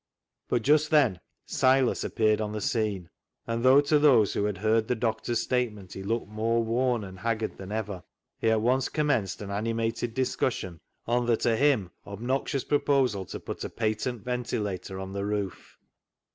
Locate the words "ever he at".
7.71-8.61